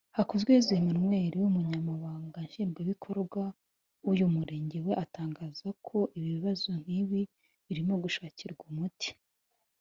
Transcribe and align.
Hakuzweyezu 0.17 0.71
Emmanuel 0.79 1.33
umunyamabanga 1.49 2.37
nshingwabikorwa 2.47 3.43
w’uyu 4.05 4.25
murenge 4.35 4.77
we 4.85 4.93
atangaza 5.03 5.67
ko 5.87 5.97
ibibazo 6.19 6.69
nk’ibi 6.81 7.21
birimo 7.65 7.93
gushakirwa 8.03 8.63
umuti 8.71 9.09